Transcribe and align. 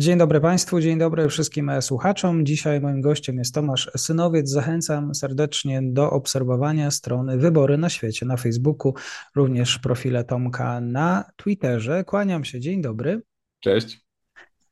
Dzień 0.00 0.18
dobry 0.18 0.40
Państwu, 0.40 0.80
dzień 0.80 0.98
dobry 0.98 1.28
wszystkim 1.28 1.70
słuchaczom. 1.80 2.46
Dzisiaj 2.46 2.80
moim 2.80 3.00
gościem 3.00 3.38
jest 3.38 3.54
Tomasz 3.54 3.90
Synowiec. 3.96 4.50
Zachęcam 4.50 5.14
serdecznie 5.14 5.80
do 5.82 6.10
obserwowania 6.10 6.90
strony 6.90 7.38
Wybory 7.38 7.78
na 7.78 7.88
świecie 7.88 8.26
na 8.26 8.36
Facebooku, 8.36 8.94
również 9.34 9.78
profile 9.78 10.24
Tomka 10.24 10.80
na 10.80 11.24
Twitterze. 11.36 12.04
Kłaniam 12.04 12.44
się, 12.44 12.60
dzień 12.60 12.82
dobry. 12.82 13.22
Cześć. 13.60 14.03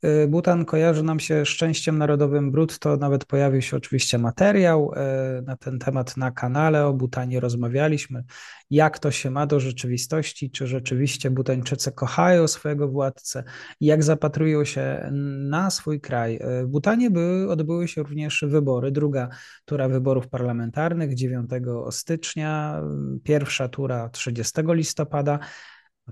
Y, 0.04 0.28
Butan 0.28 0.64
kojarzy 0.64 1.02
nam 1.02 1.20
się 1.20 1.46
szczęściem 1.46 1.98
narodowym 1.98 2.52
brutto, 2.52 2.96
nawet 2.96 3.24
pojawił 3.24 3.62
się 3.62 3.76
oczywiście 3.76 4.18
materiał 4.18 4.92
y, 5.38 5.42
na 5.42 5.56
ten 5.56 5.78
temat 5.78 6.16
na 6.16 6.30
kanale, 6.30 6.86
o 6.86 6.92
Butanie 6.92 7.40
rozmawialiśmy, 7.40 8.24
jak 8.70 8.98
to 8.98 9.10
się 9.10 9.30
ma 9.30 9.46
do 9.46 9.60
rzeczywistości, 9.60 10.50
czy 10.50 10.66
rzeczywiście 10.66 11.30
Butańczycy 11.30 11.92
kochają 11.92 12.48
swojego 12.48 12.88
władcę, 12.88 13.44
jak 13.80 14.02
zapatrują 14.02 14.64
się 14.64 15.10
na 15.50 15.70
swój 15.70 16.00
kraj. 16.00 16.36
Y, 16.36 16.64
w 16.64 16.68
Butanie 16.68 17.10
były, 17.10 17.50
odbyły 17.50 17.88
się 17.88 18.02
również 18.02 18.44
wybory, 18.48 18.90
druga 18.90 19.28
tura 19.64 19.88
wyborów 19.88 20.28
parlamentarnych 20.28 21.14
9 21.14 21.50
stycznia, 21.90 22.82
pierwsza 23.24 23.68
tura 23.68 24.08
30 24.08 24.62
listopada, 24.66 25.38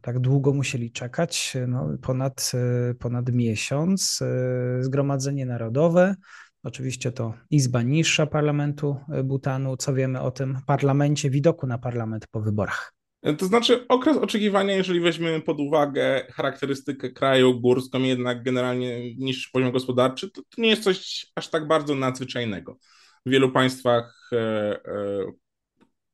tak 0.03 0.19
długo 0.19 0.53
musieli 0.53 0.93
czekać, 0.93 1.57
no, 1.69 1.89
ponad, 2.03 2.53
e, 2.91 2.95
ponad 2.95 3.33
miesiąc. 3.33 4.23
E, 4.23 4.85
Zgromadzenie 4.85 5.47
Narodowe, 5.47 6.15
oczywiście 6.63 7.13
to 7.13 7.35
Izba 7.51 7.83
Niższa 7.83 8.27
Parlamentu 8.27 8.97
e, 9.13 9.23
Butanu. 9.23 9.77
Co 9.77 9.95
wiemy 9.95 10.21
o 10.21 10.31
tym 10.31 10.59
parlamencie, 10.67 11.31
widoku 11.31 11.67
na 11.67 11.79
parlament 11.79 12.27
po 12.31 12.41
wyborach? 12.41 12.93
To 13.39 13.47
znaczy 13.47 13.89
okres 13.89 14.17
oczekiwania, 14.17 14.75
jeżeli 14.75 15.01
weźmiemy 15.01 15.41
pod 15.41 15.61
uwagę 15.61 16.27
charakterystykę 16.33 17.11
kraju 17.11 17.61
górską, 17.61 18.03
jednak 18.03 18.43
generalnie 18.43 19.15
niższy 19.15 19.51
poziom 19.53 19.73
gospodarczy, 19.73 20.31
to, 20.31 20.43
to 20.43 20.63
nie 20.63 20.69
jest 20.69 20.83
coś 20.83 21.27
aż 21.35 21.49
tak 21.51 21.67
bardzo 21.67 21.95
nadzwyczajnego. 21.95 22.79
W 23.27 23.31
wielu 23.31 23.53
państwach 23.53 24.31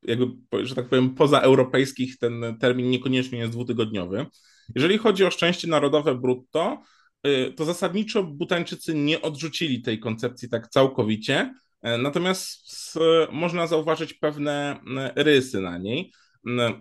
jakby, 0.07 0.67
że 0.67 0.75
tak 0.75 0.89
powiem, 0.89 1.15
pozaeuropejskich 1.15 2.19
ten 2.19 2.57
termin 2.61 2.91
niekoniecznie 2.91 3.39
jest 3.39 3.53
dwutygodniowy. 3.53 4.27
Jeżeli 4.75 4.99
chodzi 4.99 5.25
o 5.25 5.31
szczęście 5.31 5.69
narodowe 5.69 6.15
brutto, 6.15 6.83
y, 7.27 7.53
to 7.57 7.65
zasadniczo 7.65 8.23
Butańczycy 8.23 8.95
nie 8.95 9.23
odrzucili 9.23 9.83
tej 9.83 9.99
koncepcji 9.99 10.49
tak 10.49 10.69
całkowicie, 10.69 11.55
y, 11.87 11.99
natomiast 11.99 12.99
można 13.33 13.67
zauważyć 13.67 14.15
pewne 14.15 14.81
y, 15.17 15.25
rysy 15.25 15.61
na 15.61 15.79
niej. 15.79 16.13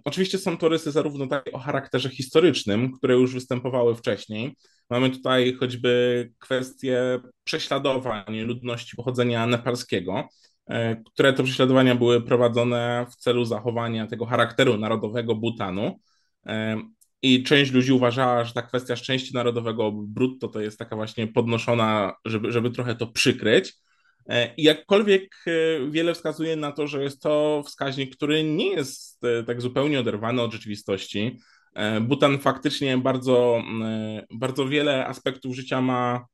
Oczywiście 0.04 0.38
są 0.38 0.58
to 0.58 0.70
rysy 0.70 0.92
zarówno 0.92 1.28
takie 1.28 1.52
o 1.52 1.60
charakterze 1.60 2.10
historycznym, 2.10 2.92
które 2.92 3.14
już 3.14 3.34
występowały 3.34 3.96
wcześniej. 3.96 4.56
Mamy 4.90 5.10
tutaj 5.10 5.54
choćby 5.54 6.32
kwestię 6.40 7.20
prześladowań 7.44 8.40
ludności 8.40 8.96
pochodzenia 8.96 9.48
nepalskiego, 9.48 10.30
które 11.06 11.34
to 11.34 11.44
prześladowania 11.44 11.96
były 11.96 12.22
prowadzone 12.22 13.06
w 13.12 13.16
celu 13.16 13.46
zachowania 13.46 14.08
tego 14.08 14.26
charakteru 14.26 14.78
narodowego 14.78 15.36
Butanu. 15.36 16.00
E, 16.46 16.82
I 17.22 17.44
część 17.44 17.72
ludzi 17.72 17.92
uważała, 17.92 18.44
że 18.44 18.54
ta 18.54 18.62
kwestia 18.62 18.96
szczęścia 18.96 19.32
narodowego 19.34 19.92
brutto 19.92 20.48
to 20.48 20.62
jest 20.62 20.80
taka 20.80 20.96
właśnie 20.96 21.28
podnoszona, 21.28 22.14
żeby, 22.26 22.52
żeby 22.52 22.72
trochę 22.72 22.96
to 22.96 23.08
przykryć. 23.08 23.74
E, 24.30 24.56
I 24.56 24.64
jakkolwiek 24.64 25.46
wiele 25.90 26.14
wskazuje 26.14 26.56
na 26.56 26.72
to, 26.72 26.88
że 26.88 27.04
jest 27.04 27.22
to 27.22 27.64
wskaźnik, 27.66 28.16
który 28.16 28.44
nie 28.44 28.70
jest 28.70 29.22
tak 29.48 29.62
zupełnie 29.62 30.00
oderwany 30.00 30.42
od 30.42 30.54
rzeczywistości. 30.54 31.40
Butan 32.02 32.40
faktycznie 32.40 32.98
bardzo, 32.98 33.64
bardzo 34.34 34.68
wiele 34.68 35.08
aspektów 35.08 35.56
życia 35.56 35.82
ma 35.82 36.26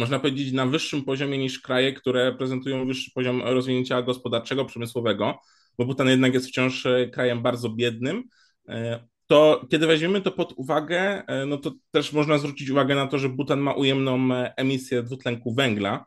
można 0.00 0.18
powiedzieć, 0.18 0.52
na 0.52 0.66
wyższym 0.66 1.04
poziomie 1.04 1.38
niż 1.38 1.60
kraje, 1.60 1.92
które 1.92 2.34
prezentują 2.34 2.86
wyższy 2.86 3.10
poziom 3.14 3.42
rozwinięcia 3.42 4.02
gospodarczego, 4.02 4.64
przemysłowego, 4.64 5.38
bo 5.78 5.84
Bhutan 5.84 6.08
jednak 6.08 6.34
jest 6.34 6.48
wciąż 6.48 6.86
e, 6.86 7.08
krajem 7.08 7.42
bardzo 7.42 7.68
biednym. 7.68 8.24
E, 8.68 9.06
to 9.26 9.66
kiedy 9.70 9.86
weźmiemy 9.86 10.20
to 10.20 10.32
pod 10.32 10.52
uwagę, 10.56 11.22
e, 11.26 11.46
no 11.46 11.56
to 11.58 11.72
też 11.90 12.12
można 12.12 12.38
zwrócić 12.38 12.70
uwagę 12.70 12.94
na 12.94 13.06
to, 13.06 13.18
że 13.18 13.28
Bhutan 13.28 13.60
ma 13.60 13.72
ujemną 13.72 14.28
emisję 14.56 15.02
dwutlenku 15.02 15.54
węgla, 15.54 16.04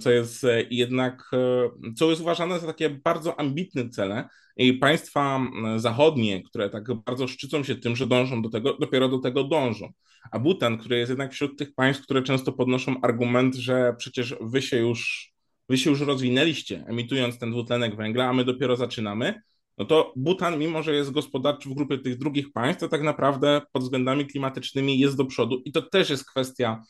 co 0.00 0.10
jest 0.10 0.46
jednak, 0.70 1.30
co 1.96 2.10
jest 2.10 2.22
uważane 2.22 2.60
za 2.60 2.66
takie 2.66 2.90
bardzo 2.90 3.40
ambitne 3.40 3.88
cele 3.88 4.28
i 4.60 4.72
państwa 4.72 5.40
zachodnie, 5.76 6.42
które 6.42 6.70
tak 6.70 6.94
bardzo 6.94 7.28
szczycą 7.28 7.62
się 7.62 7.74
tym, 7.74 7.96
że 7.96 8.06
dążą 8.06 8.42
do 8.42 8.48
tego, 8.48 8.76
dopiero 8.80 9.08
do 9.08 9.18
tego 9.18 9.44
dążą. 9.44 9.92
A 10.30 10.38
Bhutan, 10.38 10.78
który 10.78 10.98
jest 10.98 11.08
jednak 11.08 11.32
wśród 11.32 11.58
tych 11.58 11.74
państw, 11.74 12.02
które 12.02 12.22
często 12.22 12.52
podnoszą 12.52 13.00
argument, 13.00 13.54
że 13.54 13.94
przecież 13.98 14.34
wy 14.40 14.62
się 14.62 14.76
już, 14.76 15.30
wy 15.68 15.78
się 15.78 15.90
już 15.90 16.00
rozwinęliście, 16.00 16.84
emitując 16.88 17.38
ten 17.38 17.50
dwutlenek 17.50 17.96
węgla, 17.96 18.28
a 18.28 18.32
my 18.32 18.44
dopiero 18.44 18.76
zaczynamy, 18.76 19.40
no 19.78 19.84
to 19.84 20.12
Bhutan, 20.16 20.58
mimo 20.58 20.82
że 20.82 20.94
jest 20.94 21.10
gospodarczy 21.10 21.68
w 21.68 21.74
grupie 21.74 21.98
tych 21.98 22.18
drugich 22.18 22.52
państw, 22.52 22.80
to 22.80 22.88
tak 22.88 23.02
naprawdę 23.02 23.62
pod 23.72 23.82
względami 23.82 24.26
klimatycznymi 24.26 24.98
jest 24.98 25.16
do 25.16 25.24
przodu 25.24 25.62
i 25.64 25.72
to 25.72 25.82
też 25.82 26.10
jest 26.10 26.30
kwestia 26.30 26.82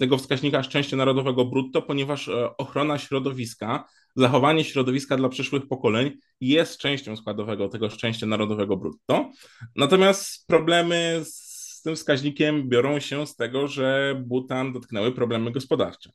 tego 0.00 0.18
wskaźnika 0.18 0.62
szczęścia 0.62 0.96
narodowego 0.96 1.44
brutto, 1.44 1.82
ponieważ 1.82 2.28
e, 2.28 2.56
ochrona 2.56 2.98
środowiska, 2.98 3.84
zachowanie 4.16 4.64
środowiska 4.64 5.16
dla 5.16 5.28
przyszłych 5.28 5.68
pokoleń 5.68 6.18
jest 6.40 6.78
częścią 6.78 7.16
składowego 7.16 7.68
tego 7.68 7.90
szczęścia 7.90 8.26
narodowego 8.26 8.76
brutto. 8.76 9.30
Natomiast 9.76 10.46
problemy 10.46 11.20
z 11.24 11.82
tym 11.82 11.96
wskaźnikiem 11.96 12.68
biorą 12.68 13.00
się 13.00 13.26
z 13.26 13.36
tego, 13.36 13.68
że 13.68 14.14
Butan 14.26 14.72
dotknęły 14.72 15.12
problemy 15.12 15.50
gospodarcze. 15.50 16.10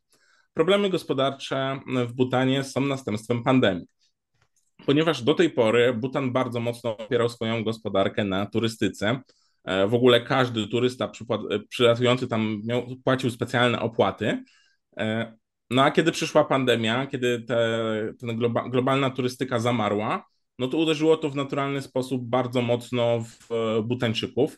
Problemy 0.53 0.89
gospodarcze 0.89 1.79
w 2.07 2.13
Butanie 2.13 2.63
są 2.63 2.81
następstwem 2.81 3.43
pandemii. 3.43 3.87
Ponieważ 4.85 5.21
do 5.21 5.33
tej 5.33 5.49
pory 5.49 5.93
Butan 5.93 6.31
bardzo 6.31 6.59
mocno 6.59 6.97
opierał 6.97 7.29
swoją 7.29 7.63
gospodarkę 7.63 8.23
na 8.23 8.45
turystyce, 8.45 9.07
e, 9.09 9.21
w 9.87 9.93
ogóle 9.93 10.21
każdy 10.21 10.67
turysta 10.67 11.11
przylatujący 11.69 12.27
tam 12.27 12.61
miał, 12.65 12.87
płacił 13.03 13.29
specjalne 13.29 13.79
opłaty. 13.79 14.43
E, 14.97 15.33
no 15.69 15.83
a 15.83 15.91
kiedy 15.91 16.11
przyszła 16.11 16.45
pandemia, 16.45 17.07
kiedy 17.07 17.41
te, 17.41 17.79
ten 18.19 18.37
globa, 18.37 18.69
globalna 18.69 19.09
turystyka 19.09 19.59
zamarła, 19.59 20.25
no 20.59 20.67
to 20.67 20.77
uderzyło 20.77 21.17
to 21.17 21.29
w 21.29 21.35
naturalny 21.35 21.81
sposób 21.81 22.25
bardzo 22.25 22.61
mocno 22.61 23.19
w 23.19 23.47
Butańczyków. 23.83 24.57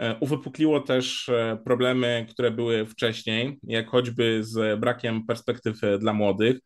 E, 0.00 0.16
uwypukliło 0.20 0.80
też 0.80 1.28
e, 1.28 1.58
problemy, 1.64 2.26
które 2.30 2.50
były 2.50 2.86
wcześniej, 2.86 3.58
jak 3.62 3.88
choćby 3.88 4.44
z 4.44 4.80
brakiem 4.80 5.26
perspektyw 5.26 5.84
e, 5.84 5.98
dla 5.98 6.12
młodych, 6.12 6.58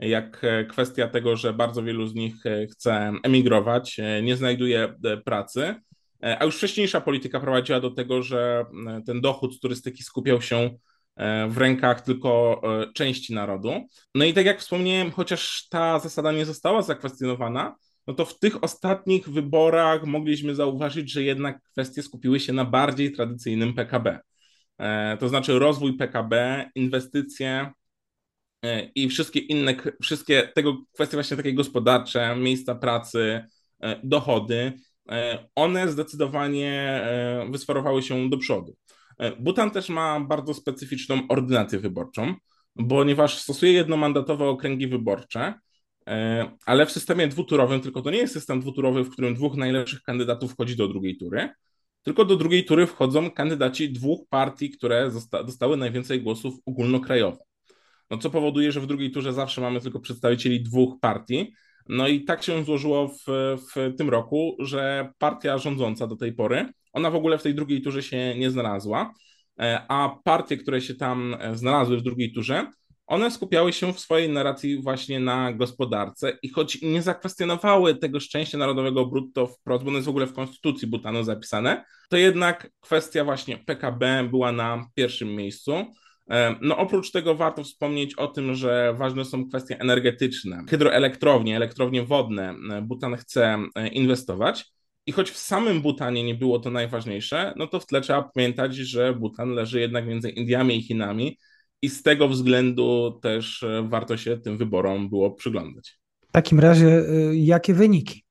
jak 0.00 0.46
kwestia 0.68 1.08
tego, 1.08 1.36
że 1.36 1.52
bardzo 1.52 1.82
wielu 1.82 2.06
z 2.06 2.14
nich 2.14 2.34
chce 2.72 3.12
emigrować, 3.22 4.00
nie 4.22 4.36
znajduje 4.36 4.94
pracy. 5.24 5.74
A 6.22 6.44
już 6.44 6.56
wcześniejsza 6.56 7.00
polityka 7.00 7.40
prowadziła 7.40 7.80
do 7.80 7.90
tego, 7.90 8.22
że 8.22 8.64
ten 9.06 9.20
dochód 9.20 9.54
z 9.54 9.60
turystyki 9.60 10.02
skupiał 10.02 10.42
się 10.42 10.70
w 11.48 11.58
rękach 11.58 12.00
tylko 12.00 12.62
części 12.94 13.34
narodu. 13.34 13.72
No 14.14 14.24
i 14.24 14.34
tak 14.34 14.46
jak 14.46 14.60
wspomniałem, 14.60 15.10
chociaż 15.10 15.68
ta 15.68 15.98
zasada 15.98 16.32
nie 16.32 16.46
została 16.46 16.82
zakwestionowana, 16.82 17.76
no 18.06 18.14
to 18.14 18.24
w 18.24 18.38
tych 18.38 18.64
ostatnich 18.64 19.28
wyborach 19.28 20.04
mogliśmy 20.04 20.54
zauważyć, 20.54 21.12
że 21.12 21.22
jednak 21.22 21.62
kwestie 21.62 22.02
skupiły 22.02 22.40
się 22.40 22.52
na 22.52 22.64
bardziej 22.64 23.12
tradycyjnym 23.12 23.74
PKB. 23.74 24.18
E, 24.78 25.16
to 25.16 25.28
znaczy 25.28 25.58
rozwój 25.58 25.96
PKB, 25.96 26.64
inwestycje 26.74 27.72
e, 28.64 28.84
i 28.94 29.08
wszystkie 29.08 29.40
inne, 29.40 29.74
wszystkie 30.02 30.52
tego 30.54 30.76
kwestie 30.92 31.16
właśnie 31.16 31.36
takie 31.36 31.54
gospodarcze, 31.54 32.36
miejsca 32.36 32.74
pracy, 32.74 33.44
e, 33.80 34.00
dochody, 34.04 34.72
one 35.54 35.88
zdecydowanie 35.88 37.02
wysfarowały 37.50 38.02
się 38.02 38.30
do 38.30 38.38
przodu. 38.38 38.76
Butan 39.40 39.70
też 39.70 39.88
ma 39.88 40.20
bardzo 40.20 40.54
specyficzną 40.54 41.20
ordynację 41.28 41.78
wyborczą, 41.78 42.34
ponieważ 42.88 43.38
stosuje 43.38 43.72
jednomandatowe 43.72 44.48
okręgi 44.48 44.86
wyborcze, 44.86 45.54
ale 46.66 46.86
w 46.86 46.92
systemie 46.92 47.28
dwuturowym, 47.28 47.80
tylko 47.80 48.02
to 48.02 48.10
nie 48.10 48.18
jest 48.18 48.32
system 48.32 48.60
dwuturowy, 48.60 49.04
w 49.04 49.10
którym 49.10 49.34
dwóch 49.34 49.56
najlepszych 49.56 50.02
kandydatów 50.02 50.52
wchodzi 50.52 50.76
do 50.76 50.88
drugiej 50.88 51.16
tury, 51.16 51.48
tylko 52.02 52.24
do 52.24 52.36
drugiej 52.36 52.64
tury 52.64 52.86
wchodzą 52.86 53.30
kandydaci 53.30 53.92
dwóch 53.92 54.28
partii, 54.28 54.70
które 54.70 55.10
dostały 55.30 55.76
najwięcej 55.76 56.22
głosów 56.22 56.54
ogólnokrajowo. 56.66 57.38
No 58.10 58.18
co 58.18 58.30
powoduje, 58.30 58.72
że 58.72 58.80
w 58.80 58.86
drugiej 58.86 59.10
turze 59.10 59.32
zawsze 59.32 59.60
mamy 59.60 59.80
tylko 59.80 60.00
przedstawicieli 60.00 60.62
dwóch 60.62 61.00
partii. 61.00 61.52
No 61.90 62.08
i 62.08 62.24
tak 62.24 62.42
się 62.42 62.64
złożyło 62.64 63.08
w, 63.08 63.56
w 63.74 63.96
tym 63.98 64.10
roku, 64.10 64.56
że 64.58 65.12
partia 65.18 65.58
rządząca 65.58 66.06
do 66.06 66.16
tej 66.16 66.32
pory, 66.32 66.66
ona 66.92 67.10
w 67.10 67.14
ogóle 67.14 67.38
w 67.38 67.42
tej 67.42 67.54
drugiej 67.54 67.82
turze 67.82 68.02
się 68.02 68.34
nie 68.38 68.50
znalazła, 68.50 69.14
e, 69.60 69.86
a 69.88 70.16
partie, 70.24 70.56
które 70.56 70.80
się 70.80 70.94
tam 70.94 71.36
e, 71.40 71.56
znalazły 71.56 71.96
w 71.96 72.02
drugiej 72.02 72.32
turze, 72.32 72.66
one 73.06 73.30
skupiały 73.30 73.72
się 73.72 73.92
w 73.92 74.00
swojej 74.00 74.28
narracji 74.28 74.82
właśnie 74.82 75.20
na 75.20 75.52
gospodarce 75.52 76.38
i 76.42 76.48
choć 76.48 76.82
nie 76.82 77.02
zakwestionowały 77.02 77.94
tego 77.94 78.20
szczęścia 78.20 78.58
narodowego 78.58 79.06
brutto 79.06 79.46
wprost, 79.46 79.84
bo 79.84 79.88
ono 79.88 79.98
jest 79.98 80.06
w 80.06 80.10
ogóle 80.10 80.26
w 80.26 80.34
konstytucji 80.34 80.88
Butanu 80.88 81.24
zapisane, 81.24 81.84
to 82.08 82.16
jednak 82.16 82.70
kwestia 82.80 83.24
właśnie 83.24 83.58
PKB 83.58 84.28
była 84.30 84.52
na 84.52 84.86
pierwszym 84.94 85.36
miejscu. 85.36 85.84
E, 86.30 86.54
no 86.60 86.76
oprócz 86.76 87.10
tego 87.10 87.34
warto 87.34 87.64
wspomnieć 87.64 88.14
o 88.14 88.26
tym, 88.28 88.54
że 88.54 88.94
ważne 88.98 89.24
są 89.24 89.48
kwestie 89.48 89.80
energetyczne. 89.80 90.64
Hydroelektrownie, 90.68 91.56
elektrownie 91.56 92.02
wodne 92.02 92.54
e, 92.70 92.82
Butan 92.82 93.16
chce 93.16 93.58
e, 93.74 93.88
inwestować. 93.88 94.72
I 95.06 95.12
choć 95.12 95.30
w 95.30 95.36
samym 95.36 95.80
Butanie 95.80 96.24
nie 96.24 96.34
było 96.34 96.58
to 96.58 96.70
najważniejsze, 96.70 97.54
no 97.56 97.66
to 97.66 97.80
w 97.80 97.86
tle 97.86 98.00
trzeba 98.00 98.22
pamiętać, 98.22 98.76
że 98.76 99.14
Butan 99.14 99.50
leży 99.50 99.80
jednak 99.80 100.06
między 100.06 100.30
Indiami 100.30 100.76
i 100.76 100.82
Chinami 100.82 101.38
i 101.82 101.88
z 101.88 102.02
tego 102.02 102.28
względu 102.28 103.18
też 103.22 103.64
warto 103.82 104.16
się 104.16 104.38
tym 104.38 104.58
wyborom 104.58 105.08
było 105.08 105.30
przyglądać. 105.30 105.98
W 106.28 106.32
takim 106.32 106.60
razie 106.60 107.04
jakie 107.32 107.74
wyniki? 107.74 108.24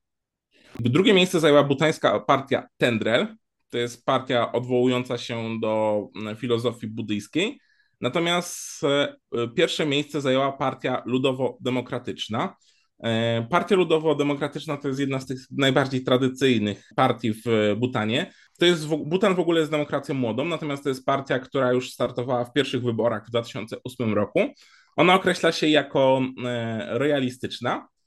Drugie 0.80 1.14
miejsce 1.14 1.40
zajęła 1.40 1.64
butańska 1.64 2.20
partia 2.20 2.66
Tendrel. 2.76 3.36
To 3.70 3.78
jest 3.78 4.04
partia 4.04 4.52
odwołująca 4.52 5.18
się 5.18 5.58
do 5.60 6.04
filozofii 6.36 6.86
buddyjskiej. 6.86 7.60
Natomiast 8.00 8.84
e, 8.84 9.16
pierwsze 9.56 9.86
miejsce 9.86 10.20
zajęła 10.20 10.52
Partia 10.52 11.02
Ludowo-Demokratyczna. 11.06 12.56
E, 13.02 13.46
partia 13.50 13.76
Ludowo-Demokratyczna 13.76 14.76
to 14.76 14.88
jest 14.88 15.00
jedna 15.00 15.20
z 15.20 15.26
tych 15.26 15.38
najbardziej 15.50 16.04
tradycyjnych 16.04 16.90
partii 16.96 17.32
w 17.32 17.74
Butanie. 17.76 18.32
To 18.58 18.64
jest, 18.64 18.86
Butan 18.86 19.34
w 19.34 19.40
ogóle 19.40 19.60
jest 19.60 19.70
demokracją 19.70 20.14
młodą, 20.14 20.44
natomiast 20.44 20.82
to 20.82 20.88
jest 20.88 21.06
partia, 21.06 21.38
która 21.38 21.72
już 21.72 21.92
startowała 21.92 22.44
w 22.44 22.52
pierwszych 22.52 22.82
wyborach 22.82 23.26
w 23.26 23.30
2008 23.30 24.14
roku. 24.14 24.40
Ona 24.96 25.14
określa 25.14 25.52
się 25.52 25.68
jako 25.68 26.22
e, 26.44 26.98
realistyczna. 26.98 27.76
E, 27.76 27.99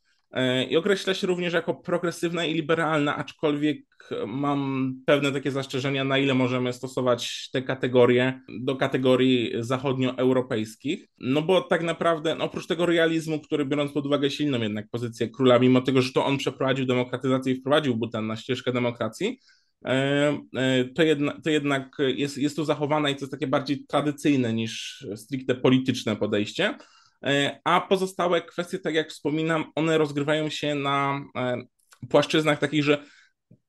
i 0.69 0.77
określa 0.77 1.13
się 1.13 1.27
również 1.27 1.53
jako 1.53 1.73
progresywna 1.73 2.45
i 2.45 2.53
liberalna, 2.53 3.15
aczkolwiek 3.15 3.85
mam 4.27 4.93
pewne 5.05 5.31
takie 5.31 5.51
zastrzeżenia, 5.51 6.03
na 6.03 6.17
ile 6.17 6.33
możemy 6.33 6.73
stosować 6.73 7.49
te 7.53 7.61
kategorie 7.61 8.41
do 8.59 8.75
kategorii 8.75 9.53
zachodnioeuropejskich. 9.59 11.07
No 11.19 11.41
bo 11.41 11.61
tak 11.61 11.83
naprawdę, 11.83 12.35
no 12.35 12.45
oprócz 12.45 12.67
tego 12.67 12.85
realizmu, 12.85 13.39
który 13.39 13.65
biorąc 13.65 13.91
pod 13.91 14.05
uwagę 14.05 14.31
silną 14.31 14.61
jednak 14.61 14.89
pozycję 14.89 15.29
króla, 15.29 15.59
mimo 15.59 15.81
tego, 15.81 16.01
że 16.01 16.13
to 16.13 16.25
on 16.25 16.37
przeprowadził 16.37 16.85
demokratyzację 16.85 17.53
i 17.53 17.55
wprowadził 17.55 17.95
Butan 17.95 18.27
na 18.27 18.35
ścieżkę 18.35 18.71
demokracji, 18.71 19.39
e, 19.85 19.91
e, 20.55 20.85
to, 20.85 21.03
jedna, 21.03 21.41
to 21.43 21.49
jednak 21.49 21.97
jest, 21.99 22.37
jest 22.37 22.55
tu 22.55 22.65
zachowane 22.65 23.11
i 23.11 23.15
to 23.15 23.21
jest 23.21 23.31
takie 23.31 23.47
bardziej 23.47 23.85
tradycyjne 23.85 24.53
niż 24.53 25.05
stricte 25.15 25.55
polityczne 25.55 26.15
podejście. 26.15 26.77
E, 27.23 27.59
a 27.63 27.81
pozostałe 27.81 28.41
kwestie, 28.41 28.79
tak 28.79 28.95
jak 28.95 29.09
wspominam, 29.09 29.65
one 29.75 29.97
rozgrywają 29.97 30.49
się 30.49 30.75
na 30.75 31.21
e, 31.35 31.63
płaszczyznach 32.09 32.59
takich, 32.59 32.83
że 32.83 33.03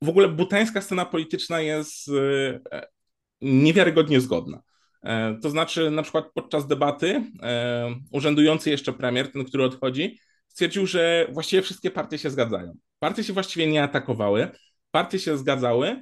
w 0.03 0.09
ogóle 0.09 0.29
butańska 0.29 0.81
scena 0.81 1.05
polityczna 1.05 1.61
jest 1.61 2.09
e, 2.73 2.87
niewiarygodnie 3.41 4.21
zgodna. 4.21 4.63
To 5.43 5.51
znaczy, 5.51 5.91
na 5.91 6.03
przykład 6.03 6.25
podczas 6.35 6.67
debaty 6.67 7.23
urzędujący 8.13 8.71
jeszcze 8.71 8.93
premier, 8.93 9.33
ten, 9.33 9.45
który 9.45 9.65
odchodzi, 9.65 10.19
stwierdził, 10.49 10.87
że 10.87 11.27
właściwie 11.33 11.63
wszystkie 11.63 11.91
partie 11.91 12.19
się 12.19 12.31
zgadzają. 12.31 12.75
Partie 12.99 13.25
się 13.25 13.33
właściwie 13.33 13.67
nie 13.67 13.83
atakowały, 13.83 14.49
partie 14.91 15.19
się 15.19 15.39
zgadzały, 15.39 16.01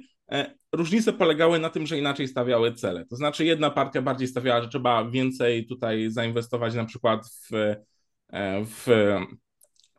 różnice 0.73 1.13
polegały 1.13 1.59
na 1.59 1.69
tym, 1.69 1.85
że 1.85 1.99
inaczej 1.99 2.27
stawiały 2.27 2.73
cele. 2.73 3.05
To 3.05 3.15
znaczy, 3.15 3.45
jedna 3.45 3.69
partia 3.69 4.01
bardziej 4.01 4.27
stawiała, 4.27 4.61
że 4.61 4.69
trzeba 4.69 5.09
więcej 5.09 5.65
tutaj 5.65 6.11
zainwestować 6.11 6.75
na 6.75 6.85
przykład 6.85 7.21
w, 7.51 7.53
e, 8.33 8.65
w 8.65 8.87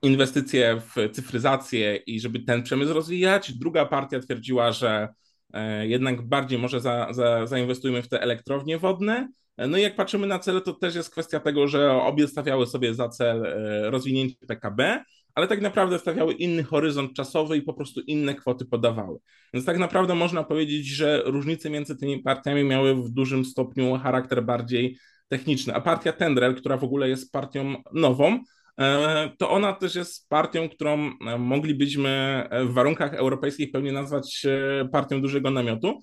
inwestycje 0.02 0.80
w 0.80 1.12
cyfryzację 1.12 1.96
i 1.96 2.20
żeby 2.20 2.40
ten 2.40 2.62
przemysł 2.62 2.92
rozwijać. 2.92 3.52
Druga 3.52 3.86
partia 3.86 4.20
twierdziła, 4.20 4.72
że 4.72 5.08
e, 5.52 5.86
jednak 5.86 6.22
bardziej 6.28 6.58
może 6.58 6.80
za, 6.80 7.12
za, 7.12 7.46
zainwestujmy 7.46 8.02
w 8.02 8.08
te 8.08 8.22
elektrownie 8.22 8.78
wodne. 8.78 9.28
No 9.58 9.78
i 9.78 9.82
jak 9.82 9.96
patrzymy 9.96 10.26
na 10.26 10.38
cele, 10.38 10.60
to 10.60 10.72
też 10.72 10.94
jest 10.94 11.10
kwestia 11.10 11.40
tego, 11.40 11.68
że 11.68 11.92
obie 11.92 12.28
stawiały 12.28 12.66
sobie 12.66 12.94
za 12.94 13.08
cel 13.08 13.46
rozwinięcie 13.90 14.36
PKB, 14.46 15.04
ale 15.34 15.48
tak 15.48 15.60
naprawdę 15.60 15.98
stawiały 15.98 16.32
inny 16.32 16.62
horyzont 16.62 17.12
czasowy 17.12 17.56
i 17.56 17.62
po 17.62 17.74
prostu 17.74 18.00
inne 18.00 18.34
kwoty 18.34 18.64
podawały. 18.64 19.18
Więc 19.54 19.66
tak 19.66 19.78
naprawdę 19.78 20.14
można 20.14 20.44
powiedzieć, 20.44 20.86
że 20.86 21.22
różnice 21.24 21.70
między 21.70 21.96
tymi 21.96 22.18
partiami 22.18 22.64
miały 22.64 22.94
w 22.94 23.10
dużym 23.10 23.44
stopniu 23.44 23.98
charakter 23.98 24.44
bardziej 24.44 24.98
techniczny. 25.28 25.74
A 25.74 25.80
partia 25.80 26.12
Tendrel, 26.12 26.54
która 26.54 26.76
w 26.76 26.84
ogóle 26.84 27.08
jest 27.08 27.32
partią 27.32 27.74
nową, 27.92 28.38
e, 28.80 29.30
to 29.38 29.50
ona 29.50 29.72
też 29.72 29.94
jest 29.94 30.28
partią, 30.28 30.68
którą 30.68 31.10
e, 31.26 31.38
moglibyśmy 31.38 32.44
w 32.64 32.72
warunkach 32.72 33.14
europejskich 33.14 33.72
pewnie 33.72 33.92
nazwać 33.92 34.46
e, 34.46 34.88
partią 34.88 35.22
dużego 35.22 35.50
namiotu, 35.50 36.00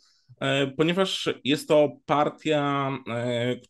ponieważ 0.78 1.30
jest 1.44 1.68
to 1.68 1.92
partia, 2.06 2.92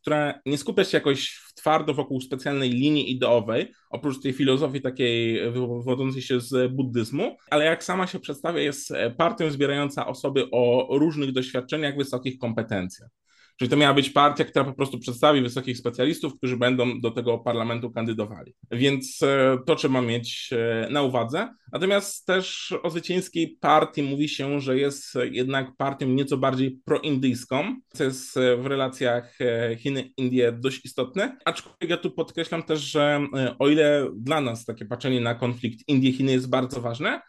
która 0.02 0.42
nie 0.46 0.58
skupia 0.58 0.84
się 0.84 0.98
jakoś 0.98 1.42
twardo 1.56 1.94
wokół 1.94 2.22
specjalnej 2.22 2.70
linii 2.70 3.12
ideowej, 3.12 3.72
oprócz 3.90 4.22
tej 4.22 4.34
filozofii 4.34 4.82
takiej 4.82 5.52
wywodzącej 5.52 6.22
się 6.22 6.40
z 6.40 6.74
buddyzmu, 6.74 7.38
ale 7.50 7.66
jak 7.66 7.84
sama 7.84 8.08
się 8.08 8.20
przedstawia, 8.20 8.62
jest 8.62 8.94
partią 9.18 9.52
zbierająca 9.52 10.08
osoby 10.08 10.48
o 10.52 10.88
różnych 10.92 11.32
doświadczeniach, 11.32 11.98
wysokich 11.98 12.38
kompetencjach. 12.38 13.10
Czyli 13.58 13.70
to 13.70 13.78
miała 13.78 13.94
być 13.94 14.10
partia, 14.10 14.46
która 14.46 14.66
po 14.66 14.74
prostu 14.74 15.00
przedstawi 15.00 15.42
wysokich 15.42 15.78
specjalistów, 15.78 16.38
którzy 16.38 16.58
będą 16.58 17.02
do 17.02 17.12
tego 17.12 17.38
parlamentu 17.38 17.92
kandydowali. 17.92 18.54
Więc 18.72 19.24
e, 19.24 19.58
to 19.66 19.76
trzeba 19.76 20.02
mieć 20.02 20.50
e, 20.52 20.88
na 20.90 21.02
uwadze. 21.02 21.50
Natomiast 21.74 22.26
też 22.26 22.74
o 22.84 22.90
zwycięskiej 22.90 23.58
partii 23.60 24.04
mówi 24.04 24.30
się, 24.30 24.60
że 24.60 24.78
jest 24.78 25.18
jednak 25.32 25.76
partią 25.78 26.08
nieco 26.08 26.38
bardziej 26.38 26.80
proindyjską, 26.86 27.76
co 27.94 28.04
jest 28.04 28.38
e, 28.38 28.58
w 28.58 28.66
relacjach 28.66 29.38
Chiny-Indie 29.76 30.52
dość 30.60 30.86
istotne. 30.86 31.38
Aczkolwiek 31.46 31.90
ja 31.90 31.98
tu 31.98 32.12
podkreślam 32.12 32.64
też, 32.64 32.80
że 32.80 33.22
o 33.60 33.70
ile 33.70 34.08
dla 34.16 34.42
nas 34.42 34.66
takie 34.66 34.86
patrzenie 34.86 35.22
na 35.22 35.36
konflikt 35.36 35.88
Indie-Chiny 35.88 36.32
jest 36.32 36.50
bardzo 36.50 36.82
ważne, 36.82 37.22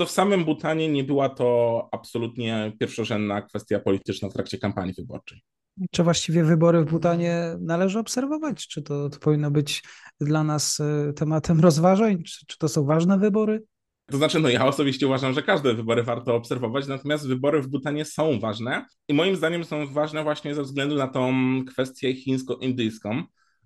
to 0.00 0.06
w 0.06 0.10
samym 0.10 0.44
Butanie 0.44 0.88
nie 0.88 1.04
była 1.04 1.28
to 1.28 1.88
absolutnie 1.92 2.72
pierwszorzędna 2.80 3.42
kwestia 3.42 3.80
polityczna 3.80 4.28
w 4.28 4.32
trakcie 4.32 4.58
kampanii 4.58 4.94
wyborczej. 4.94 5.42
Czy 5.90 6.02
właściwie 6.02 6.44
wybory 6.44 6.80
w 6.80 6.90
Butanie 6.90 7.56
należy 7.60 7.98
obserwować? 7.98 8.68
Czy 8.68 8.82
to, 8.82 9.10
to 9.10 9.18
powinno 9.18 9.50
być 9.50 9.82
dla 10.20 10.44
nas 10.44 10.80
e, 10.80 11.12
tematem 11.12 11.60
rozważań? 11.66 12.22
Czy, 12.22 12.46
czy 12.46 12.58
to 12.58 12.68
są 12.68 12.84
ważne 12.84 13.18
wybory? 13.18 13.62
To 14.10 14.16
znaczy, 14.16 14.40
no 14.40 14.48
ja 14.48 14.66
osobiście 14.66 15.06
uważam, 15.06 15.32
że 15.32 15.42
każde 15.42 15.74
wybory 15.74 16.02
warto 16.02 16.34
obserwować, 16.34 16.86
natomiast 16.86 17.28
wybory 17.28 17.62
w 17.62 17.68
Butanie 17.68 18.04
są 18.04 18.40
ważne 18.40 18.86
i 19.08 19.14
moim 19.14 19.36
zdaniem 19.36 19.64
są 19.64 19.86
ważne 19.86 20.22
właśnie 20.22 20.54
ze 20.54 20.62
względu 20.62 20.96
na 20.96 21.08
tą 21.08 21.34
kwestię 21.68 22.14
chińsko-indyjską, 22.14 23.22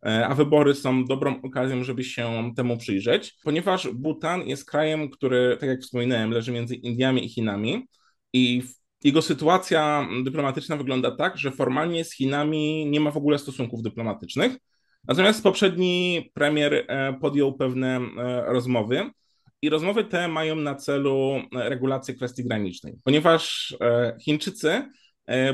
e, 0.06 0.26
a 0.26 0.34
wybory 0.34 0.74
są 0.74 1.04
dobrą 1.04 1.42
okazją, 1.42 1.84
żeby 1.84 2.04
się 2.04 2.52
temu 2.56 2.76
przyjrzeć, 2.76 3.36
ponieważ 3.44 3.88
Butan 3.94 4.48
jest 4.48 4.70
krajem, 4.70 5.10
który, 5.10 5.56
tak 5.60 5.68
jak 5.68 5.80
wspominałem, 5.80 6.30
leży 6.30 6.52
między 6.52 6.74
Indiami 6.74 7.24
i 7.24 7.28
Chinami 7.28 7.86
i 8.32 8.62
jego 9.04 9.22
sytuacja 9.22 10.08
dyplomatyczna 10.24 10.76
wygląda 10.76 11.16
tak, 11.16 11.38
że 11.38 11.50
formalnie 11.50 12.04
z 12.04 12.12
Chinami 12.14 12.86
nie 12.86 13.00
ma 13.00 13.10
w 13.10 13.16
ogóle 13.16 13.38
stosunków 13.38 13.82
dyplomatycznych. 13.82 14.56
Natomiast 15.08 15.42
poprzedni 15.42 16.30
premier 16.34 16.84
e, 16.88 17.14
podjął 17.20 17.52
pewne 17.52 17.96
e, 17.96 18.44
rozmowy 18.46 19.10
i 19.62 19.70
rozmowy 19.70 20.04
te 20.04 20.28
mają 20.28 20.56
na 20.56 20.74
celu 20.74 21.40
e, 21.56 21.68
regulację 21.68 22.14
kwestii 22.14 22.44
granicznej, 22.44 22.94
ponieważ 23.04 23.76
Chińczycy 24.20 24.82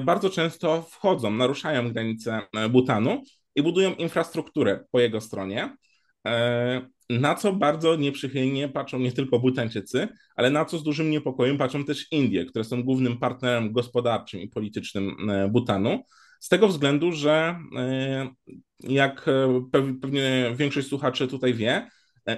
bardzo 0.05 0.31
często 0.31 0.83
wchodzą, 0.83 1.31
naruszają 1.31 1.93
granice 1.93 2.41
Butanu 2.71 3.23
i 3.55 3.63
budują 3.63 3.95
infrastrukturę 3.95 4.85
po 4.91 5.01
jego 5.01 5.21
stronie 5.21 5.77
na 7.11 7.35
co 7.35 7.53
bardzo 7.53 7.97
nieprzychylnie 7.97 8.69
patrzą 8.69 8.99
nie 8.99 9.13
tylko 9.13 9.39
Butańczycy, 9.39 10.09
ale 10.37 10.51
na 10.51 10.65
co 10.65 10.79
z 10.79 10.83
dużym 10.83 11.11
niepokojem 11.11 11.59
patrzą 11.59 11.85
też 11.85 12.13
Indie, 12.13 12.45
które 12.45 12.65
są 12.65 12.83
głównym 12.83 13.19
partnerem 13.19 13.73
gospodarczym 13.73 14.41
i 14.41 14.49
politycznym 14.49 15.31
e, 15.31 15.49
Butanu. 15.49 16.05
Z 16.41 16.49
tego 16.49 16.69
względu, 16.69 17.13
że 17.13 17.59
e, 17.77 18.29
jak 18.81 19.29
e, 19.29 19.63
pewnie 20.01 20.53
większość 20.57 20.89
słuchaczy 20.89 21.29
tutaj 21.29 21.55
wie, 21.55 21.89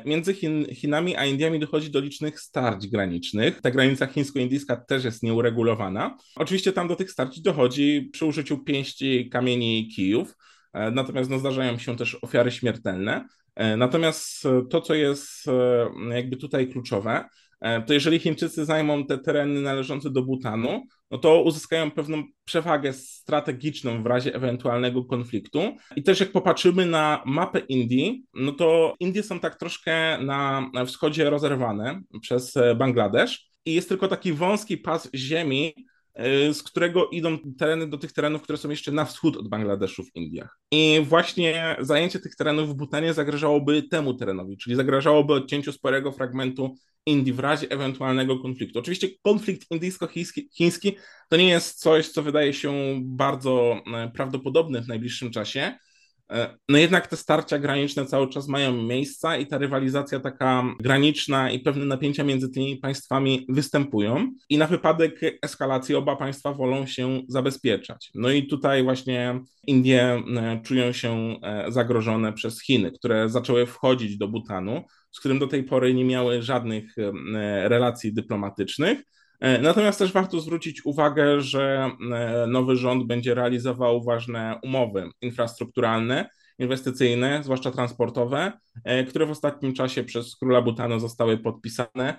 Między 0.05 0.35
Chin, 0.35 0.67
Chinami 0.75 1.17
a 1.17 1.27
Indiami 1.27 1.59
dochodzi 1.61 1.91
do 1.91 2.01
licznych 2.01 2.41
starć 2.41 2.87
granicznych. 2.87 3.61
Ta 3.61 3.71
granica 3.71 4.07
chińsko-indyjska 4.07 4.77
też 4.77 5.05
jest 5.05 5.23
nieuregulowana. 5.23 6.17
Oczywiście 6.37 6.73
tam 6.73 6.89
do 6.89 6.97
tych 6.97 7.11
starć 7.11 7.41
dochodzi 7.41 8.11
przy 8.13 8.27
użyciu 8.27 8.59
pięści, 8.59 9.29
kamieni 9.33 9.81
i 9.81 9.89
kijów, 9.89 10.35
natomiast 10.75 11.31
no, 11.31 11.39
zdarzają 11.39 11.79
się 11.79 11.97
też 11.97 12.19
ofiary 12.23 12.51
śmiertelne. 12.51 13.27
Natomiast 13.77 14.43
to, 14.71 14.81
co 14.81 14.95
jest 14.95 15.47
jakby 16.11 16.37
tutaj 16.37 16.69
kluczowe, 16.69 17.25
E, 17.63 17.83
to 17.83 17.95
jeżeli 17.95 18.19
Chińczycy 18.19 18.65
zajmą 18.65 19.07
te 19.07 19.19
tereny 19.19 19.61
należące 19.61 20.11
do 20.11 20.23
Butanu, 20.23 20.87
no 21.11 21.19
to 21.19 21.43
uzyskają 21.43 21.91
pewną 21.91 22.23
przewagę 22.45 22.93
strategiczną 22.93 24.03
w 24.03 24.07
razie 24.07 24.35
ewentualnego 24.35 25.05
konfliktu. 25.05 25.77
I 25.97 26.03
też 26.03 26.21
jak 26.21 26.33
popatrzymy 26.33 26.87
na 26.87 27.23
mapę 27.27 27.59
Indii, 27.59 28.25
no 28.35 28.53
to 28.53 28.95
Indie 29.01 29.23
są 29.23 29.41
tak 29.41 29.59
troszkę 29.59 30.19
na, 30.19 30.71
wschodzie 30.87 31.31
rozerwane 31.31 32.03
przez 32.21 32.57
e, 32.57 32.75
Bangladesz 32.75 33.51
i 33.65 33.75
jest 33.75 33.89
tylko 33.89 34.09
taki 34.09 34.33
wąski 34.33 34.79
pas 34.79 35.11
ziemi, 35.15 35.75
e, 35.77 35.83
z 36.53 36.63
którego 36.63 37.09
idą 37.09 37.39
tereny 37.59 37.87
do 37.87 37.99
tych 37.99 38.13
terenów, 38.13 38.43
które 38.43 38.59
są 38.59 38.71
jeszcze 38.71 38.93
na 38.93 39.05
wschód 39.05 39.37
od 39.37 39.49
Bangladeszu 39.49 40.05
w 40.05 40.17
Indiach. 40.17 40.59
I 40.71 41.01
właśnie 41.09 41.77
zajęcie 41.81 42.21
tych 42.21 42.37
terenów 42.37 42.71
w 42.71 42.75
Butanie 42.75 43.15
zagrażałoby 43.15 43.83
temu 43.83 44.15
terenowi, 44.15 44.57
czyli 44.57 44.77
zagrażałoby 44.77 45.35
odcięciu 45.35 45.73
sporego 45.73 46.13
fragmentu 46.13 46.75
Indii 47.07 47.33
w 47.33 47.39
razie 47.39 47.67
ewentualnego 47.71 48.39
konfliktu. 48.39 48.79
Oczywiście 48.79 49.09
konflikt 49.23 49.71
indyjsko-chiński 49.71 50.97
to 51.29 51.37
nie 51.37 51.49
jest 51.49 51.81
coś, 51.81 52.09
co 52.09 52.23
wydaje 52.23 52.53
się 52.53 53.01
bardzo 53.03 53.83
e, 53.95 54.11
prawdopodobne 54.15 54.83
w 54.83 54.89
najbliższym 54.89 55.31
czasie. 55.31 55.75
E, 56.31 56.57
no 56.69 56.79
jednak 56.79 57.07
te 57.07 57.17
starcia 57.17 57.59
graniczne 57.59 58.07
cały 58.07 58.29
czas 58.29 58.49
mają 58.49 58.83
miejsca 58.83 59.37
i 59.37 59.47
ta 59.47 59.59
rywalizacja 59.59 60.21
taka 60.21 60.65
graniczna 60.81 61.51
i 61.51 61.61
pewne 61.61 61.85
napięcia 61.85 62.25
między 62.25 62.49
tymi 62.49 62.77
państwami 62.77 63.47
występują 63.49 64.33
i 64.49 64.59
na 64.59 64.67
wypadek 64.67 65.21
eskalacji 65.43 65.95
oba 65.95 66.17
państwa 66.17 66.53
wolą 66.53 66.87
się 66.87 67.21
zabezpieczać. 67.29 68.11
No 68.15 68.31
i 68.31 68.47
tutaj 68.47 68.85
właśnie 68.85 69.41
Indie 69.67 70.23
e, 70.37 70.61
czują 70.65 70.93
się 70.93 71.37
zagrożone 71.69 72.33
przez 72.33 72.63
Chiny, 72.63 72.93
które 72.93 73.29
zaczęły 73.29 73.67
wchodzić 73.67 74.19
do 74.19 74.29
Butanu 74.29 74.85
z 75.13 75.21
którym 75.21 75.39
do 75.39 75.47
tej 75.47 75.65
pory 75.65 75.95
nie 75.95 76.05
miały 76.05 76.43
żadnych 76.43 76.99
e, 76.99 77.13
relacji 77.69 78.15
dyplomatycznych. 78.15 79.03
E, 79.43 79.59
natomiast 79.59 79.99
też 79.99 80.13
warto 80.13 80.41
zwrócić 80.41 80.87
uwagę, 80.87 81.41
że 81.41 81.91
e, 82.13 82.47
nowy 82.47 82.77
rząd 82.77 83.07
będzie 83.07 83.35
realizował 83.35 84.03
ważne 84.03 84.61
umowy 84.63 85.11
infrastrukturalne, 85.21 86.31
inwestycyjne, 86.59 87.41
zwłaszcza 87.45 87.71
transportowe, 87.71 88.53
które 89.09 89.27
w 89.27 89.31
ostatnim 89.31 89.75
czasie 89.75 90.05
przez 90.05 90.37
króla 90.37 90.63
Butanu 90.63 90.99
zostały 90.99 91.39
podpisane, 91.39 92.17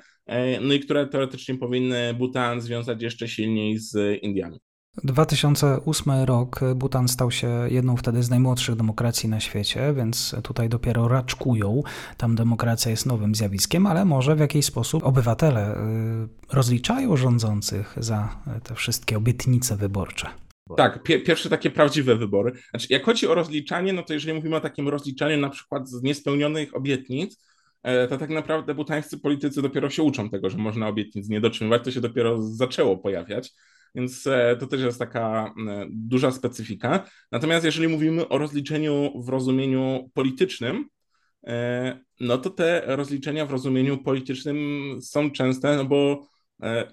no 0.62 0.74
i 0.74 0.80
które 0.80 1.08
teoretycznie 1.08 1.56
powinny 1.56 2.14
Butan 2.14 2.62
związać 2.62 3.04
jeszcze 3.04 3.28
silniej 3.28 3.78
z 3.78 4.24
Indiami. 4.24 4.60
2008 4.98 6.12
rok 6.26 6.60
Butan 6.76 7.08
stał 7.08 7.32
się 7.32 7.48
jedną 7.70 7.98
wtedy 7.98 8.24
z 8.24 8.30
najmłodszych 8.30 8.76
demokracji 8.76 9.30
na 9.30 9.40
świecie, 9.40 9.94
więc 9.94 10.36
tutaj 10.44 10.70
dopiero 10.70 11.08
raczkują. 11.08 11.84
Tam 12.18 12.36
demokracja 12.36 12.92
jest 12.92 13.06
nowym 13.06 13.36
zjawiskiem, 13.36 13.88
ale 13.88 14.06
może 14.06 14.36
w 14.36 14.40
jakiś 14.40 14.66
sposób 14.66 15.04
obywatele 15.04 15.76
y, 15.76 16.56
rozliczają 16.56 17.18
rządzących 17.18 17.96
za 17.98 18.30
te 18.64 18.76
wszystkie 18.76 19.18
obietnice 19.18 19.76
wyborcze. 19.76 20.28
Tak, 20.78 21.04
pie 21.04 21.20
pierwsze 21.20 21.50
takie 21.50 21.70
prawdziwe 21.70 22.16
wybory. 22.16 22.52
Znaczy, 22.70 22.88
jak 22.90 23.04
chodzi 23.04 23.28
o 23.28 23.36
rozliczanie, 23.36 23.94
no 23.94 24.04
to 24.04 24.14
jeżeli 24.14 24.34
mówimy 24.34 24.56
o 24.56 24.62
takim 24.62 24.90
rozliczaniu 24.90 25.38
na 25.38 25.50
przykład 25.50 25.90
z 25.90 26.04
niespełnionych 26.04 26.76
obietnic, 26.76 27.44
e, 27.84 28.08
to 28.08 28.18
tak 28.18 28.30
naprawdę 28.30 28.76
butańscy 28.76 29.20
politycy 29.20 29.62
dopiero 29.62 29.90
się 29.90 30.04
uczą 30.04 30.30
tego, 30.30 30.50
że 30.50 30.58
można 30.58 30.88
obietnic 30.88 31.30
nie 31.30 31.42
dotrzymywać. 31.42 31.84
To 31.84 31.92
się 31.92 32.02
dopiero 32.02 32.42
zaczęło 32.42 32.98
pojawiać 32.98 33.54
więc 33.96 34.28
e, 34.28 34.58
to 34.60 34.68
też 34.68 34.82
jest 34.82 35.00
taka 35.00 35.54
e, 35.68 35.86
duża 35.90 36.32
specyfika. 36.32 37.06
Natomiast 37.32 37.66
jeżeli 37.66 37.88
mówimy 37.88 38.28
o 38.28 38.38
rozliczeniu 38.38 39.22
w 39.22 39.30
rozumieniu 39.30 40.12
politycznym, 40.14 40.86
e, 41.48 42.00
no 42.20 42.38
to 42.38 42.50
te 42.50 42.84
rozliczenia 42.86 43.46
w 43.46 43.52
rozumieniu 43.52 43.98
politycznym 43.98 44.58
są 45.02 45.32
częste, 45.32 45.78
no 45.78 45.86
bo 45.86 46.28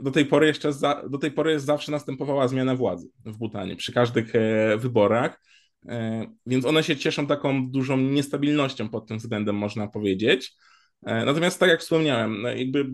do 0.00 0.10
tej 0.10 0.26
pory 0.26 0.46
jeszcze 0.46 0.72
za, 0.72 1.02
do 1.10 1.18
tej 1.18 1.30
pory 1.30 1.60
zawsze 1.60 1.92
następowała 1.92 2.48
zmiana 2.48 2.76
władzy 2.76 3.08
w 3.24 3.38
Butanie 3.38 3.76
przy 3.76 3.92
każdych 3.92 4.32
wyborach, 4.78 5.42
więc 6.46 6.64
one 6.64 6.82
się 6.82 6.96
cieszą 6.96 7.26
taką 7.26 7.70
dużą 7.70 7.96
niestabilnością 7.96 8.88
pod 8.88 9.08
tym 9.08 9.18
względem, 9.18 9.56
można 9.56 9.88
powiedzieć. 9.88 10.52
Natomiast 11.02 11.60
tak 11.60 11.70
jak 11.70 11.80
wspomniałem, 11.80 12.42
jakby 12.56 12.86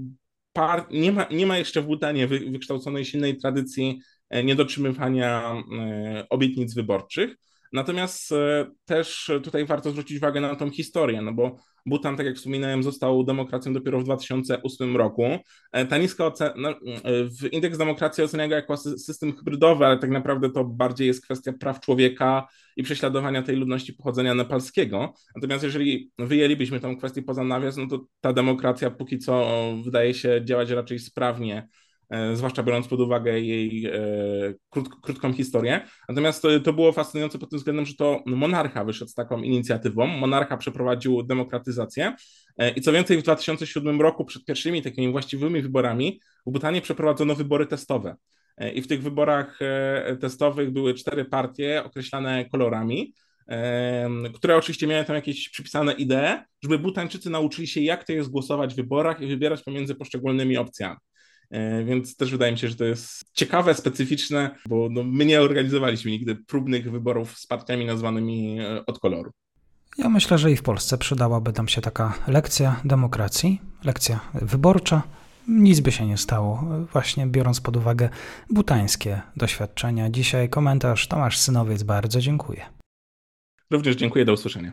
par, 0.57 0.87
nie, 0.91 1.13
ma, 1.13 1.27
nie 1.31 1.47
ma 1.47 1.59
jeszcze 1.59 1.83
w 1.83 1.87
Butanie 1.87 2.27
wy, 2.27 2.41
wykształconej 2.51 3.05
silnej 3.05 3.37
tradycji 3.37 4.01
e, 4.31 4.45
niedotrzymywania 4.45 5.55
e, 5.79 6.27
obietnic 6.29 6.75
wyborczych. 6.75 7.37
Natomiast 7.73 8.33
e, 8.33 8.67
też 8.85 9.31
tutaj 9.43 9.67
warto 9.67 9.91
zwrócić 9.91 10.19
uwagę 10.19 10.41
na 10.41 10.57
tą 10.57 10.71
historię, 10.71 11.23
no 11.23 11.33
bo 11.33 11.57
Butan, 11.87 12.17
tak 12.17 12.27
jak 12.27 12.37
wspominałem, 12.37 12.83
został 12.83 13.25
demokracją 13.25 13.73
dopiero 13.73 14.01
w 14.01 14.05
2008 14.05 14.97
roku. 14.97 15.23
Ta 15.89 15.99
niska 15.99 16.27
ocena, 16.27 16.55
no, 16.57 16.75
w 17.41 17.53
indeks 17.53 17.79
demokracji 17.79 18.25
ocenia 18.25 18.49
go 18.49 18.55
jako 18.55 18.77
system 18.77 19.37
hybrydowy, 19.37 19.87
ale 19.87 19.99
tak 19.99 20.11
naprawdę 20.11 20.51
to 20.51 20.65
bardziej 20.65 21.07
jest 21.07 21.25
kwestia 21.25 21.53
praw 21.53 21.81
człowieka 21.81 22.47
i 22.77 22.83
prześladowania 22.83 23.43
tej 23.43 23.57
ludności 23.57 23.93
pochodzenia 23.93 24.35
nepalskiego. 24.35 25.15
Natomiast 25.35 25.65
jeżeli 25.65 26.11
wyjęlibyśmy 26.19 26.81
tę 26.81 26.97
kwestię 26.99 27.23
poza 27.23 27.45
nawias, 27.45 27.77
no 27.77 27.87
to 27.87 28.07
ta 28.21 28.33
demokracja 28.33 28.91
póki 28.91 29.19
co 29.19 29.47
wydaje 29.85 30.15
się 30.15 30.41
działać 30.45 30.71
raczej 30.71 30.99
sprawnie 30.99 31.69
E, 31.69 31.86
zwłaszcza 32.35 32.63
biorąc 32.63 32.89
pod 32.89 33.01
uwagę 33.01 33.41
jej 33.41 33.87
e, 33.87 33.99
krót, 34.71 34.89
krótką 35.03 35.33
historię. 35.33 35.81
Natomiast 36.09 36.43
to, 36.43 36.61
to, 36.61 36.73
było 36.73 36.93
fascynujące 36.93 37.39
pod 37.39 37.51
tym 37.51 37.59
względem, 37.59 37.87
że 37.87 37.95
to 37.95 38.23
monarcha 38.27 38.85
wyszedł 38.85 39.11
z 39.11 39.15
taką 39.15 39.43
inicjatywą. 39.43 40.07
Monarcha 40.07 40.57
przeprowadził 40.57 41.23
demokratyzację 41.23 42.15
e, 42.59 42.71
i 42.71 42.81
co 42.81 42.93
więcej, 42.93 43.19
w 43.19 43.23
2007 43.23 44.01
roku, 44.01 44.25
przed 44.25 44.45
pierwszymi 44.45 44.83
takimi 44.83 45.13
właściwymi 45.13 45.63
wyborami, 45.63 46.21
w 46.47 46.51
Butanie 46.51 46.81
przeprowadzono 46.81 47.35
wybory 47.35 47.67
testowe. 47.67 48.17
I 48.75 48.83
w 48.83 48.87
tych 48.87 49.03
wyborach 49.03 49.59
testowych 50.21 50.71
były 50.71 50.95
cztery 50.95 51.25
partie 51.25 51.85
określane 51.85 52.45
kolorami, 52.45 53.15
które 54.35 54.57
oczywiście 54.57 54.87
miały 54.87 55.05
tam 55.05 55.17
jakieś 55.17 55.49
przypisane 55.49 55.93
idee, 55.93 56.43
żeby 56.63 56.79
Butańczycy 56.79 57.31
nauczyli 57.31 57.67
się, 57.69 57.81
jak 57.81 58.05
to 58.05 58.13
jest 58.13 58.31
głosować 58.31 58.73
w 58.73 58.77
wyborach 58.77 59.21
i 59.21 59.27
wybierać 59.27 59.63
pomiędzy 59.63 59.95
poszczególnymi 59.95 60.57
opcjami. 60.57 60.97
E, 61.51 61.85
więc 61.85 62.17
też 62.17 62.31
wydaje 62.31 62.53
mi 62.53 62.59
się, 62.59 62.69
że 62.69 62.77
to 62.77 62.85
jest 62.85 63.25
ciekawe, 63.33 63.75
specyficzne, 63.75 64.57
bo 64.69 64.89
no, 64.91 65.03
my 65.05 65.27
nie 65.27 65.41
organizowaliśmy 65.41 66.11
nigdy 66.11 66.37
próbnych 66.37 66.91
wyborów 66.91 67.39
z 67.39 67.47
partiami 67.47 67.85
nazwanymi 67.85 68.61
e, 68.61 68.87
od 68.87 68.99
koloru. 68.99 69.31
Ja 69.99 70.09
myślę, 70.09 70.39
że 70.39 70.53
i 70.53 70.57
w 70.57 70.63
Polsce 70.63 70.99
przydałaby 70.99 71.53
nam 71.57 71.69
się 71.69 71.81
taka 71.81 72.15
lekcja 72.29 72.81
demokracji, 72.85 73.61
lekcja 73.85 74.21
wyborcza. 74.35 75.03
Nic 75.49 75.81
by 75.81 75.93
się 75.93 76.07
nie 76.07 76.17
stało, 76.17 76.65
właśnie 76.93 77.27
biorąc 77.27 77.61
pod 77.61 77.77
uwagę 77.77 78.09
butańskie 78.51 79.21
doświadczenia. 79.37 80.11
Dzisiaj 80.11 80.49
komentarz 80.49 81.09
Tomasz 81.09 81.39
Synowiec, 81.39 81.83
bardzo 81.83 82.21
dziękuję. 82.21 82.67
Również 83.71 83.97
dziękuję, 83.97 84.25
do 84.25 84.33
usłyszenia. 84.33 84.73